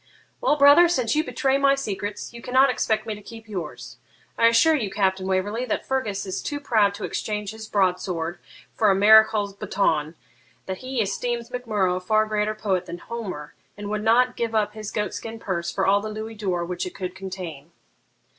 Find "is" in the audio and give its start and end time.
6.25-6.41